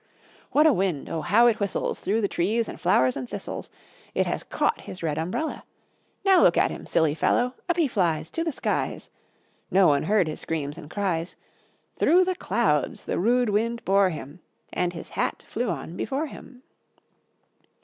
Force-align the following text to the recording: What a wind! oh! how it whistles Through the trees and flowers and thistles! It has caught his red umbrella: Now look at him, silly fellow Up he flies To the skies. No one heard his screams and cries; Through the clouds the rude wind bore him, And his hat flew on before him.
What 0.51 0.65
a 0.65 0.73
wind! 0.73 1.09
oh! 1.11 1.21
how 1.21 1.45
it 1.45 1.59
whistles 1.59 1.99
Through 1.99 2.21
the 2.21 2.27
trees 2.27 2.67
and 2.67 2.81
flowers 2.81 3.15
and 3.15 3.29
thistles! 3.29 3.69
It 4.15 4.25
has 4.25 4.41
caught 4.41 4.81
his 4.81 5.03
red 5.03 5.19
umbrella: 5.19 5.63
Now 6.25 6.41
look 6.41 6.57
at 6.57 6.71
him, 6.71 6.87
silly 6.87 7.13
fellow 7.13 7.53
Up 7.69 7.77
he 7.77 7.87
flies 7.87 8.31
To 8.31 8.43
the 8.43 8.51
skies. 8.51 9.11
No 9.69 9.85
one 9.89 10.01
heard 10.01 10.27
his 10.27 10.39
screams 10.39 10.75
and 10.75 10.89
cries; 10.89 11.35
Through 11.99 12.23
the 12.25 12.33
clouds 12.33 13.03
the 13.05 13.19
rude 13.19 13.51
wind 13.51 13.85
bore 13.85 14.09
him, 14.09 14.39
And 14.73 14.91
his 14.91 15.09
hat 15.09 15.43
flew 15.47 15.69
on 15.69 15.95
before 15.95 16.25
him. 16.25 16.63